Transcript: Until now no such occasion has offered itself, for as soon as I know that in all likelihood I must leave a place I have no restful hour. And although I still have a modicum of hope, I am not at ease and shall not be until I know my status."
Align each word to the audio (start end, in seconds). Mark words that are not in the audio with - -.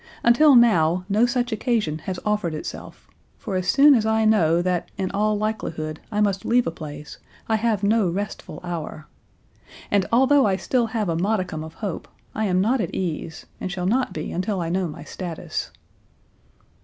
Until 0.23 0.55
now 0.55 1.05
no 1.09 1.27
such 1.27 1.51
occasion 1.51 1.99
has 2.09 2.17
offered 2.25 2.55
itself, 2.55 3.07
for 3.37 3.55
as 3.55 3.67
soon 3.67 3.93
as 3.93 4.03
I 4.03 4.25
know 4.25 4.59
that 4.59 4.89
in 4.97 5.11
all 5.11 5.37
likelihood 5.37 5.99
I 6.11 6.21
must 6.21 6.43
leave 6.43 6.65
a 6.65 6.71
place 6.71 7.19
I 7.47 7.57
have 7.57 7.83
no 7.83 8.09
restful 8.09 8.59
hour. 8.63 9.05
And 9.91 10.07
although 10.11 10.47
I 10.47 10.55
still 10.55 10.87
have 10.87 11.07
a 11.07 11.15
modicum 11.15 11.63
of 11.63 11.75
hope, 11.75 12.07
I 12.33 12.45
am 12.45 12.59
not 12.59 12.81
at 12.81 12.95
ease 12.95 13.45
and 13.59 13.71
shall 13.71 13.85
not 13.85 14.11
be 14.11 14.31
until 14.31 14.59
I 14.59 14.69
know 14.69 14.87
my 14.87 15.03
status." 15.03 15.69